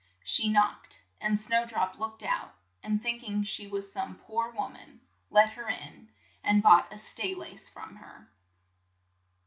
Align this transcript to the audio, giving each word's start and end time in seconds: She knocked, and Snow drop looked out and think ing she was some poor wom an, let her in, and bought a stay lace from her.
She 0.23 0.49
knocked, 0.49 0.99
and 1.19 1.39
Snow 1.39 1.63
drop 1.63 1.99
looked 1.99 2.23
out 2.23 2.55
and 2.81 3.03
think 3.03 3.21
ing 3.21 3.43
she 3.43 3.67
was 3.67 3.93
some 3.93 4.15
poor 4.17 4.49
wom 4.49 4.75
an, 4.75 4.99
let 5.29 5.51
her 5.51 5.67
in, 5.69 6.09
and 6.43 6.63
bought 6.63 6.91
a 6.91 6.97
stay 6.97 7.35
lace 7.35 7.69
from 7.69 7.97
her. 7.97 8.31